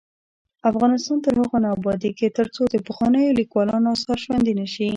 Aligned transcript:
افغانستان 0.71 1.17
تر 1.25 1.33
هغو 1.41 1.57
نه 1.63 1.69
ابادیږي، 1.77 2.27
ترڅو 2.37 2.61
د 2.67 2.75
پخوانیو 2.87 3.37
لیکوالانو 3.39 3.93
اثار 3.95 4.17
ژوندي 4.25 4.53
نشي. 4.61 4.87